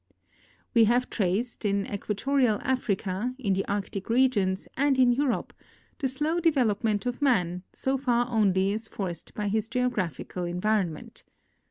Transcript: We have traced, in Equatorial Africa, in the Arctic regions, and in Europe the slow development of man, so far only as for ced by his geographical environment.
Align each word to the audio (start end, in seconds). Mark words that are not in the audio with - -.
We 0.73 0.85
have 0.85 1.11
traced, 1.11 1.63
in 1.63 1.85
Equatorial 1.85 2.57
Africa, 2.63 3.35
in 3.37 3.53
the 3.53 3.63
Arctic 3.67 4.09
regions, 4.09 4.67
and 4.75 4.97
in 4.97 5.11
Europe 5.11 5.53
the 5.99 6.07
slow 6.07 6.39
development 6.39 7.05
of 7.05 7.21
man, 7.21 7.61
so 7.71 7.99
far 7.99 8.27
only 8.27 8.73
as 8.73 8.87
for 8.87 9.13
ced 9.13 9.35
by 9.35 9.47
his 9.47 9.69
geographical 9.69 10.45
environment. 10.45 11.23